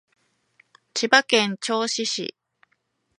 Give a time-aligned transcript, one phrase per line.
[0.95, 2.33] 千葉県銚子市